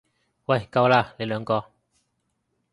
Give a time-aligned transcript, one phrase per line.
[0.47, 1.63] 喂夠喇，你兩個！